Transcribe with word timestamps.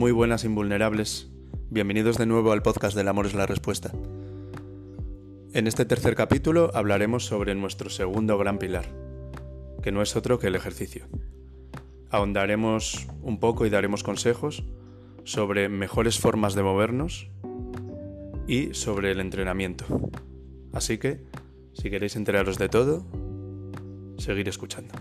Muy 0.00 0.12
buenas 0.12 0.44
invulnerables. 0.44 1.28
Bienvenidos 1.68 2.16
de 2.16 2.24
nuevo 2.24 2.52
al 2.52 2.62
podcast 2.62 2.96
del 2.96 3.06
amor 3.06 3.26
es 3.26 3.34
la 3.34 3.44
respuesta. 3.44 3.92
En 5.52 5.66
este 5.66 5.84
tercer 5.84 6.14
capítulo 6.14 6.70
hablaremos 6.72 7.26
sobre 7.26 7.54
nuestro 7.54 7.90
segundo 7.90 8.38
gran 8.38 8.58
pilar, 8.58 8.86
que 9.82 9.92
no 9.92 10.00
es 10.00 10.16
otro 10.16 10.38
que 10.38 10.46
el 10.46 10.54
ejercicio. 10.54 11.04
Ahondaremos 12.08 13.08
un 13.20 13.40
poco 13.40 13.66
y 13.66 13.68
daremos 13.68 14.02
consejos 14.02 14.64
sobre 15.24 15.68
mejores 15.68 16.18
formas 16.18 16.54
de 16.54 16.62
movernos 16.62 17.28
y 18.46 18.72
sobre 18.72 19.12
el 19.12 19.20
entrenamiento. 19.20 19.84
Así 20.72 20.96
que, 20.96 21.26
si 21.74 21.90
queréis 21.90 22.16
enteraros 22.16 22.56
de 22.56 22.70
todo, 22.70 23.04
seguir 24.16 24.48
escuchando. 24.48 24.94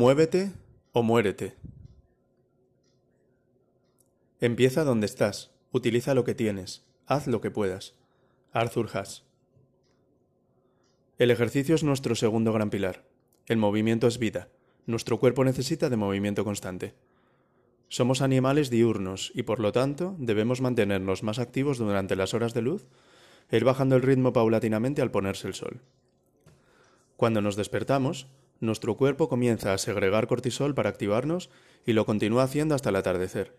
Muévete 0.00 0.52
o 0.92 1.02
muérete. 1.02 1.56
Empieza 4.38 4.84
donde 4.84 5.06
estás, 5.06 5.50
utiliza 5.72 6.14
lo 6.14 6.22
que 6.22 6.36
tienes, 6.36 6.86
haz 7.06 7.26
lo 7.26 7.40
que 7.40 7.50
puedas. 7.50 7.96
Arthur 8.52 8.88
Haas. 8.94 9.24
El 11.18 11.32
ejercicio 11.32 11.74
es 11.74 11.82
nuestro 11.82 12.14
segundo 12.14 12.52
gran 12.52 12.70
pilar. 12.70 13.08
El 13.46 13.56
movimiento 13.56 14.06
es 14.06 14.20
vida. 14.20 14.50
Nuestro 14.86 15.18
cuerpo 15.18 15.42
necesita 15.42 15.90
de 15.90 15.96
movimiento 15.96 16.44
constante. 16.44 16.94
Somos 17.88 18.22
animales 18.22 18.70
diurnos 18.70 19.32
y 19.34 19.42
por 19.42 19.58
lo 19.58 19.72
tanto 19.72 20.14
debemos 20.20 20.60
mantenernos 20.60 21.24
más 21.24 21.40
activos 21.40 21.76
durante 21.76 22.14
las 22.14 22.34
horas 22.34 22.54
de 22.54 22.62
luz 22.62 22.86
e 23.50 23.56
ir 23.56 23.64
bajando 23.64 23.96
el 23.96 24.02
ritmo 24.02 24.32
paulatinamente 24.32 25.02
al 25.02 25.10
ponerse 25.10 25.48
el 25.48 25.54
sol. 25.54 25.80
Cuando 27.16 27.42
nos 27.42 27.56
despertamos, 27.56 28.28
nuestro 28.60 28.96
cuerpo 28.96 29.28
comienza 29.28 29.72
a 29.72 29.78
segregar 29.78 30.26
cortisol 30.26 30.74
para 30.74 30.90
activarnos 30.90 31.50
y 31.86 31.92
lo 31.92 32.06
continúa 32.06 32.42
haciendo 32.42 32.74
hasta 32.74 32.90
el 32.90 32.96
atardecer, 32.96 33.54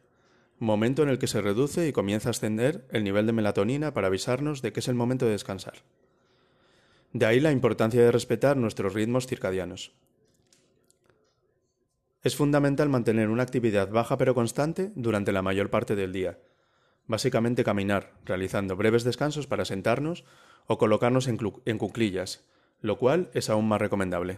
momento 0.60 1.04
en 1.04 1.10
el 1.10 1.20
que 1.20 1.28
se 1.28 1.42
reduce 1.42 1.88
y 1.88 1.94
comienza 1.94 2.30
a 2.30 2.32
ascender 2.32 2.86
el 2.92 3.04
nivel 3.04 3.26
de 3.26 3.34
melatonina 3.34 3.94
para 3.94 4.08
avisarnos 4.08 4.62
de 4.62 4.74
que 4.74 4.82
es 4.82 4.88
el 4.88 4.96
momento 4.96 5.26
de 5.26 5.32
descansar. 5.32 5.76
De 7.14 7.26
ahí 7.26 7.40
la 7.40 7.52
importancia 7.52 8.02
de 8.02 8.12
respetar 8.12 8.58
nuestros 8.58 8.94
ritmos 8.94 9.26
circadianos. 9.26 9.94
Es 12.22 12.36
fundamental 12.36 12.90
mantener 12.90 13.30
una 13.30 13.44
actividad 13.44 13.90
baja 13.90 14.18
pero 14.18 14.36
constante 14.36 14.92
durante 14.96 15.32
la 15.32 15.42
mayor 15.42 15.70
parte 15.70 15.96
del 15.96 16.12
día. 16.12 16.38
Básicamente 17.08 17.64
caminar, 17.64 18.14
realizando 18.26 18.76
breves 18.76 19.04
descansos 19.04 19.48
para 19.48 19.66
sentarnos 19.66 20.26
o 20.68 20.78
colocarnos 20.78 21.28
en, 21.28 21.78
cuclillas, 21.78 22.46
lo 22.82 23.00
cual 23.00 23.32
es 23.34 23.50
aún 23.50 23.68
más 23.68 23.80
recomendable. 23.80 24.38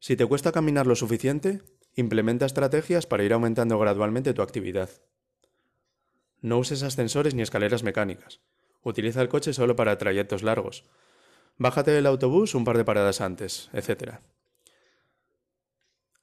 Si 0.00 0.16
te 0.16 0.26
cuesta 0.26 0.52
caminar 0.52 0.86
lo 0.86 0.94
suficiente, 0.94 1.62
implementa 1.94 2.46
estrategias 2.46 3.06
para 3.06 3.24
ir 3.24 3.32
aumentando 3.32 3.78
gradualmente 3.78 4.32
tu 4.32 4.42
actividad. 4.42 4.90
No 6.40 6.58
uses 6.58 6.82
ascensores 6.82 7.34
ni 7.34 7.42
escaleras 7.42 7.82
mecánicas. 7.82 8.40
Utiliza 8.82 9.20
el 9.20 9.28
coche 9.28 9.52
solo 9.52 9.74
para 9.74 9.98
trayectos 9.98 10.42
largos. 10.42 10.84
Bájate 11.56 11.90
del 11.90 12.06
autobús 12.06 12.54
un 12.54 12.64
par 12.64 12.76
de 12.76 12.84
paradas 12.84 13.20
antes, 13.20 13.70
etc. 13.72 14.20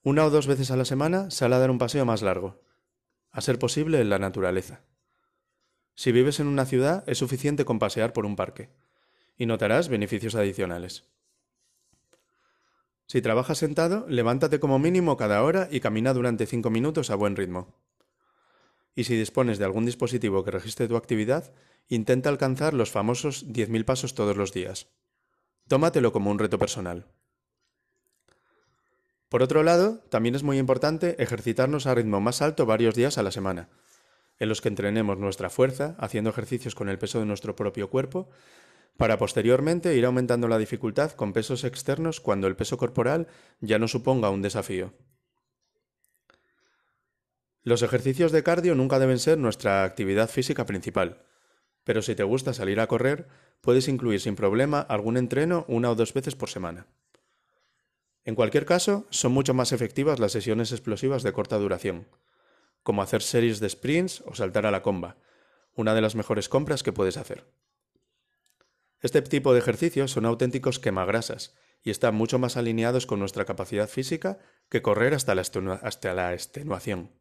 Una 0.03 0.25
o 0.25 0.29
dos 0.29 0.47
veces 0.47 0.71
a 0.71 0.77
la 0.77 0.85
semana 0.85 1.29
sal 1.31 1.51
a 1.51 1.59
dar 1.59 1.69
un 1.69 1.77
paseo 1.77 2.05
más 2.05 2.21
largo, 2.21 2.61
a 3.31 3.41
ser 3.41 3.59
posible 3.59 3.99
en 3.99 4.09
la 4.09 4.19
naturaleza. 4.19 4.83
Si 5.95 6.13
vives 6.13 6.39
en 6.39 6.47
una 6.47 6.65
ciudad, 6.65 7.03
es 7.07 7.17
suficiente 7.17 7.65
con 7.65 7.79
pasear 7.79 8.13
por 8.13 8.25
un 8.25 8.37
parque, 8.37 8.69
y 9.37 9.45
notarás 9.45 9.89
beneficios 9.89 10.35
adicionales. 10.35 11.03
Si 13.07 13.21
trabajas 13.21 13.59
sentado, 13.59 14.05
levántate 14.09 14.59
como 14.59 14.79
mínimo 14.79 15.15
cada 15.15 15.43
hora 15.43 15.67
y 15.71 15.79
camina 15.79 16.13
durante 16.13 16.47
cinco 16.47 16.69
minutos 16.69 17.11
a 17.11 17.15
buen 17.15 17.35
ritmo. 17.35 17.75
Y 18.95 19.03
si 19.03 19.15
dispones 19.15 19.59
de 19.59 19.65
algún 19.65 19.85
dispositivo 19.85 20.43
que 20.43 20.51
registre 20.51 20.87
tu 20.87 20.95
actividad, 20.95 21.53
intenta 21.87 22.29
alcanzar 22.29 22.73
los 22.73 22.91
famosos 22.91 23.45
10.000 23.47 23.85
pasos 23.85 24.15
todos 24.15 24.37
los 24.37 24.53
días. 24.53 24.87
Tómatelo 25.67 26.11
como 26.11 26.31
un 26.31 26.39
reto 26.39 26.57
personal. 26.57 27.05
Por 29.29 29.43
otro 29.43 29.63
lado, 29.63 29.99
también 30.09 30.35
es 30.35 30.43
muy 30.43 30.57
importante 30.57 31.21
ejercitarnos 31.21 31.87
a 31.87 31.95
ritmo 31.95 32.21
más 32.21 32.41
alto 32.41 32.65
varios 32.65 32.95
días 32.95 33.17
a 33.17 33.23
la 33.23 33.31
semana, 33.31 33.69
en 34.39 34.49
los 34.49 34.61
que 34.61 34.69
entrenemos 34.69 35.17
nuestra 35.17 35.49
fuerza, 35.49 35.95
haciendo 35.99 36.29
ejercicios 36.29 36.75
con 36.75 36.89
el 36.89 36.97
peso 36.97 37.19
de 37.19 37.25
nuestro 37.25 37.55
propio 37.55 37.89
cuerpo, 37.89 38.29
para 38.97 39.17
posteriormente 39.17 39.95
ir 39.95 40.05
aumentando 40.05 40.47
la 40.47 40.57
dificultad 40.57 41.11
con 41.11 41.33
pesos 41.33 41.63
externos 41.63 42.21
cuando 42.21 42.47
el 42.47 42.55
peso 42.55 42.77
corporal 42.77 43.27
ya 43.59 43.79
no 43.79 43.87
suponga 43.87 44.29
un 44.29 44.41
desafío. 44.41 44.93
Los 47.63 47.81
ejercicios 47.81 48.31
de 48.31 48.43
cardio 48.43 48.75
nunca 48.75 48.99
deben 48.99 49.19
ser 49.19 49.37
nuestra 49.37 49.83
actividad 49.83 50.29
física 50.29 50.65
principal, 50.65 51.25
pero 51.83 52.01
si 52.01 52.15
te 52.15 52.23
gusta 52.23 52.53
salir 52.53 52.79
a 52.79 52.87
correr, 52.87 53.27
puedes 53.61 53.87
incluir 53.87 54.21
sin 54.21 54.35
problema 54.35 54.79
algún 54.79 55.17
entreno 55.17 55.65
una 55.67 55.89
o 55.89 55.95
dos 55.95 56.13
veces 56.13 56.35
por 56.35 56.49
semana. 56.49 56.87
En 58.23 58.35
cualquier 58.35 58.65
caso, 58.65 59.05
son 59.09 59.31
mucho 59.31 59.53
más 59.53 59.71
efectivas 59.71 60.19
las 60.19 60.31
sesiones 60.31 60.71
explosivas 60.71 61.23
de 61.23 61.33
corta 61.33 61.57
duración, 61.57 62.07
como 62.83 63.01
hacer 63.01 63.21
series 63.21 63.59
de 63.59 63.69
sprints 63.69 64.23
o 64.25 64.35
saltar 64.35 64.65
a 64.65 64.71
la 64.71 64.81
comba, 64.81 65.17
una 65.75 65.93
de 65.93 66.01
las 66.01 66.15
mejores 66.15 66.49
compras 66.49 66.83
que 66.83 66.93
puedes 66.93 67.17
hacer. 67.17 67.45
Este 69.05 69.21
tipo 69.21 69.53
de 69.53 69.59
ejercicios 69.59 70.09
son 70.09 70.25
auténticos 70.25 70.79
quemagrasas 70.79 71.53
y 71.83 71.91
están 71.91 72.15
mucho 72.15 72.39
más 72.39 72.57
alineados 72.57 73.05
con 73.05 73.19
nuestra 73.19 73.45
capacidad 73.45 73.87
física 73.87 74.39
que 74.67 74.81
correr 74.81 75.13
hasta 75.13 75.35
la, 75.35 76.33
extenuación. 76.33 77.11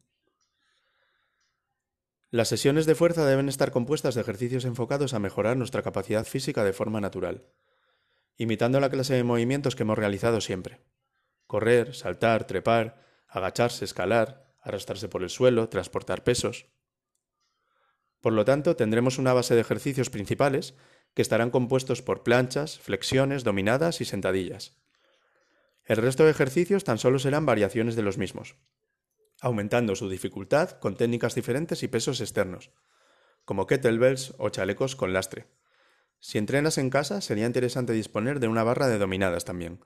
Las 2.31 2.47
sesiones 2.47 2.87
de 2.87 2.95
fuerza 2.95 3.23
deben 3.23 3.49
estar 3.49 3.69
compuestas 3.69 4.15
de 4.15 4.21
ejercicios 4.21 4.65
enfocados 4.65 5.13
a 5.13 5.19
mejorar 5.19 5.57
nuestra 5.57 5.83
capacidad 5.83 6.25
física 6.25 6.63
de 6.63 6.73
forma 6.73 7.01
natural, 7.01 7.45
imitando 8.35 8.79
la 8.79 8.89
clase 8.89 9.13
de 9.13 9.23
movimientos 9.23 9.75
que 9.75 9.83
hemos 9.83 9.99
realizado 9.99 10.41
siempre. 10.41 10.81
Correr, 11.45 11.93
saltar, 11.93 12.47
trepar, 12.47 12.97
agacharse, 13.27 13.85
escalar, 13.85 14.55
arrastrarse 14.59 15.07
por 15.07 15.21
el 15.21 15.29
suelo, 15.29 15.69
transportar 15.69 16.23
pesos. 16.23 16.65
Por 18.21 18.33
lo 18.33 18.43
tanto, 18.43 18.75
tendremos 18.75 19.19
una 19.19 19.33
base 19.33 19.53
de 19.53 19.61
ejercicios 19.61 20.09
principales 20.09 20.73
que 21.15 21.21
estarán 21.21 21.49
compuestos 21.49 22.01
por 22.01 22.21
planchas, 22.23 22.77
flexiones, 22.77 23.43
dominadas 23.43 24.01
y 24.01 24.05
sentadillas. 24.05 24.75
El 25.85 25.97
resto 25.97 26.25
de 26.25 26.31
ejercicios 26.31 26.83
tan 26.83 26.97
solo 26.97 27.19
serán 27.19 27.45
variaciones 27.45 27.95
de 27.95 28.03
los 28.03 28.17
mismos, 28.17 28.55
aumentando 29.41 29.95
su 29.95 30.09
dificultad 30.09 30.71
con 30.71 30.95
técnicas 30.95 31.33
diferentes 31.33 31.83
y 31.83 31.87
pesos 31.87 32.19
externos, 32.19 32.71
como 33.45 33.65
kettlebells 33.65 34.33
o 34.37 34.49
chalecos 34.49 34.95
con 34.95 35.13
lastre. 35.13 35.47
Si 36.19 36.37
entrenas 36.37 36.77
en 36.77 36.89
casa, 36.89 37.21
sería 37.21 37.45
interesante 37.45 37.93
disponer 37.93 38.39
de 38.39 38.47
una 38.47 38.63
barra 38.63 38.87
de 38.87 38.97
dominadas 38.97 39.45
también. 39.45 39.85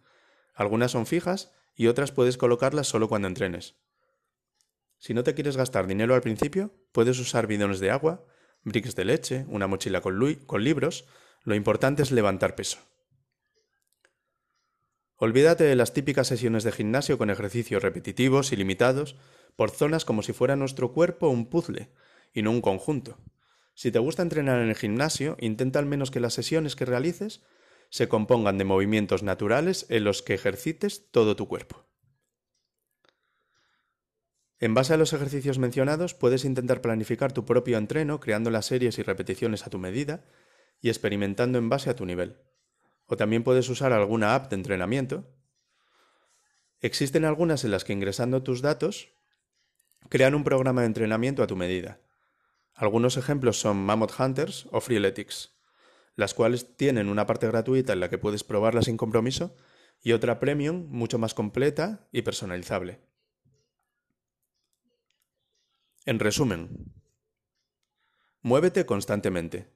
Algunas 0.56 0.91
son 0.91 1.06
fijas 1.06 1.51
y 1.75 1.88
otras 1.88 2.11
puedes 2.11 2.38
colocarlas 2.38 2.88
solo 2.88 3.07
cuando 3.07 3.28
entrenes. 3.28 3.75
Si 4.97 5.13
no 5.13 5.23
te 5.23 5.35
quieres 5.35 5.57
gastar 5.57 5.85
dinero 5.85 6.16
al 6.16 6.22
principio, 6.22 6.73
puedes 6.91 7.19
usar 7.19 7.46
bidones 7.46 7.79
de 7.79 7.91
agua, 7.91 8.25
bricks 8.64 8.96
de 8.96 9.06
leche, 9.06 9.46
una 9.47 9.68
mochila 9.68 10.02
con, 10.02 10.36
con 10.46 10.64
libros, 10.64 11.06
lo 11.44 11.56
importante 11.56 12.03
es 12.03 12.12
levantar 12.12 12.56
peso. 12.56 12.78
Olvídate 15.16 15.66
de 15.66 15.75
las 15.75 15.94
típicas 15.94 16.28
sesiones 16.28 16.64
de 16.64 16.72
gimnasio 16.72 17.18
con 17.18 17.30
ejercicios 17.30 17.84
repetitivos 17.84 18.53
y 18.53 18.56
limitados 18.56 19.18
por 19.56 19.72
zonas 19.72 20.06
como 20.06 20.24
si 20.24 20.31
fuera 20.31 20.56
nuestro 20.56 20.94
cuerpo 20.94 21.28
un 21.28 21.50
puzzle 21.50 21.92
y 22.34 22.42
no 22.42 22.52
un 22.52 22.62
conjunto. 22.62 23.18
Si 23.74 23.92
te 23.92 24.00
gusta 24.00 24.24
entrenar 24.24 24.62
en 24.62 24.70
el 24.70 24.76
gimnasio, 24.76 25.36
intenta 25.40 25.79
al 25.79 25.85
menos 25.85 26.11
que 26.11 26.20
las 26.22 26.34
sesiones 26.34 26.76
que 26.76 26.85
realices 26.85 27.44
se 27.90 28.08
compongan 28.08 28.58
de 28.58 28.66
movimientos 28.66 29.23
naturales 29.23 29.85
en 29.90 30.06
los 30.06 30.22
que 30.22 30.35
ejercites 30.35 31.11
todo 31.11 31.35
tu 31.35 31.47
cuerpo. 31.47 31.89
En 34.61 34.73
base 34.73 34.94
a 34.94 34.97
los 34.97 35.14
ejercicios 35.14 35.58
mencionados, 35.58 36.14
puedes 36.14 36.44
intentar 36.44 36.82
planificar 36.82 37.32
tu 37.32 37.46
propio 37.46 37.78
entreno 37.78 38.20
creando 38.20 38.50
las 38.52 38.66
series 38.66 39.00
y 39.00 39.03
repeticiones 39.03 39.66
a 39.66 39.70
tu 39.70 39.79
medida 39.79 40.26
y 40.82 40.90
experimentando 40.90 41.58
en 41.58 41.70
base 41.70 41.90
a 41.90 41.96
tu 41.96 42.06
nivel. 42.06 42.38
O 43.06 43.16
también 43.16 43.44
puedes 43.44 43.70
usar 43.70 43.94
alguna 43.94 44.35
app 44.35 44.50
de 44.50 44.58
entrenamiento. 44.58 45.29
Existen 46.82 47.23
algunas 47.23 47.64
en 47.64 47.72
las 47.72 47.85
que 47.85 47.94
ingresando 47.94 48.44
tus 48.44 48.61
datos 48.61 49.14
crean 50.09 50.35
un 50.35 50.44
programa 50.44 50.82
de 50.82 50.88
entrenamiento 50.88 51.41
a 51.41 51.47
tu 51.47 51.56
medida. 51.56 52.02
Algunos 52.76 53.16
ejemplos 53.16 53.59
son 53.59 53.78
Mammoth 53.78 54.20
Hunters 54.20 54.67
o 54.72 54.82
Freeletics, 54.82 55.58
las 56.16 56.34
cuales 56.34 56.76
tienen 56.76 57.08
una 57.08 57.26
parte 57.26 57.47
gratuita 57.47 57.94
en 57.94 58.02
la 58.02 58.09
que 58.09 58.17
puedes 58.17 58.44
probarla 58.44 58.82
sin 58.82 58.97
compromiso 58.97 59.56
y 60.02 60.11
otra 60.11 60.40
premium 60.40 60.88
mucho 60.90 61.17
más 61.17 61.34
completa 61.34 62.08
y 62.11 62.22
personalizable. 62.23 63.09
En 66.05 66.19
resumen, 66.19 66.93
muévete 68.41 68.85
constantemente. 68.85 69.67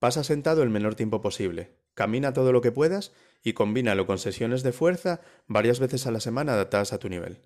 Pasa 0.00 0.24
sentado 0.24 0.62
el 0.62 0.70
menor 0.70 0.96
tiempo 0.96 1.20
posible. 1.20 1.76
Camina 1.94 2.32
todo 2.32 2.52
lo 2.52 2.60
que 2.60 2.72
puedas 2.72 3.12
y 3.42 3.52
combínalo 3.52 4.06
con 4.06 4.18
sesiones 4.18 4.62
de 4.62 4.72
fuerza 4.72 5.20
varias 5.46 5.78
veces 5.78 6.06
a 6.06 6.10
la 6.10 6.20
semana 6.20 6.54
adaptadas 6.54 6.92
a 6.92 6.98
tu 6.98 7.08
nivel. 7.08 7.42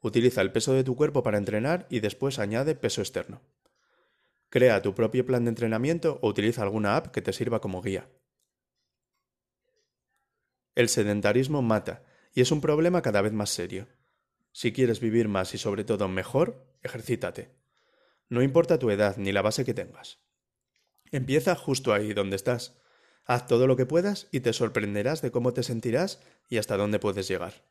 Utiliza 0.00 0.40
el 0.40 0.50
peso 0.50 0.72
de 0.72 0.82
tu 0.82 0.96
cuerpo 0.96 1.22
para 1.22 1.36
entrenar 1.36 1.86
y 1.90 2.00
después 2.00 2.38
añade 2.38 2.74
peso 2.74 3.02
externo. 3.02 3.42
Crea 4.48 4.80
tu 4.80 4.94
propio 4.94 5.26
plan 5.26 5.44
de 5.44 5.50
entrenamiento 5.50 6.18
o 6.22 6.28
utiliza 6.28 6.62
alguna 6.62 6.96
app 6.96 7.08
que 7.08 7.20
te 7.20 7.34
sirva 7.34 7.60
como 7.60 7.82
guía. 7.82 8.08
El 10.74 10.88
sedentarismo 10.88 11.60
mata 11.60 12.02
y 12.32 12.40
es 12.40 12.50
un 12.50 12.62
problema 12.62 13.02
cada 13.02 13.20
vez 13.20 13.32
más 13.32 13.50
serio. 13.50 13.88
Si 14.52 14.72
quieres 14.72 15.00
vivir 15.00 15.28
más 15.28 15.54
y 15.54 15.58
sobre 15.58 15.84
todo 15.84 16.08
mejor, 16.08 16.69
ejercítate. 16.82 17.50
No 18.28 18.42
importa 18.42 18.78
tu 18.78 18.90
edad 18.90 19.16
ni 19.16 19.32
la 19.32 19.42
base 19.42 19.64
que 19.64 19.74
tengas. 19.74 20.20
Empieza 21.10 21.56
justo 21.56 21.92
ahí 21.92 22.12
donde 22.12 22.36
estás. 22.36 22.78
Haz 23.24 23.46
todo 23.46 23.66
lo 23.66 23.76
que 23.76 23.86
puedas 23.86 24.28
y 24.30 24.40
te 24.40 24.52
sorprenderás 24.52 25.22
de 25.22 25.30
cómo 25.30 25.52
te 25.52 25.62
sentirás 25.62 26.20
y 26.48 26.58
hasta 26.58 26.76
dónde 26.76 26.98
puedes 26.98 27.28
llegar. 27.28 27.64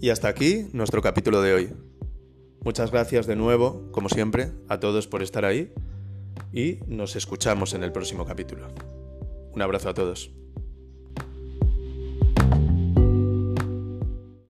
Y 0.00 0.10
hasta 0.10 0.28
aquí 0.28 0.68
nuestro 0.72 1.00
capítulo 1.00 1.40
de 1.40 1.54
hoy. 1.54 1.72
Muchas 2.60 2.90
gracias 2.90 3.26
de 3.26 3.36
nuevo, 3.36 3.90
como 3.90 4.08
siempre, 4.08 4.52
a 4.68 4.78
todos 4.78 5.06
por 5.06 5.22
estar 5.22 5.44
ahí 5.44 5.72
y 6.52 6.80
nos 6.86 7.16
escuchamos 7.16 7.72
en 7.72 7.82
el 7.82 7.92
próximo 7.92 8.26
capítulo. 8.26 8.68
Un 9.54 9.62
abrazo 9.62 9.88
a 9.88 9.94
todos. 9.94 10.43